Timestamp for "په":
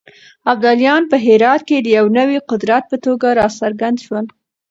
1.11-1.17, 2.91-2.97